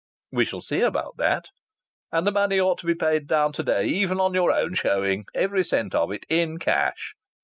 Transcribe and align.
"We 0.31 0.45
shall 0.45 0.61
see 0.61 0.81
about 0.81 1.17
that." 1.17 1.45
"And 2.11 2.25
the 2.25 2.31
money 2.31 2.59
ought 2.59 2.79
to 2.79 2.87
be 2.87 2.95
paid 2.95 3.27
down 3.27 3.53
to 3.53 3.61
day, 3.61 3.85
even 3.85 4.19
on 4.19 4.33
your 4.33 4.51
own 4.51 4.73
showing 4.73 5.25
every 5.35 5.63
cent 5.63 5.93
of 5.93 6.11
it, 6.11 6.25
in 6.27 6.57
cash." 6.57 7.13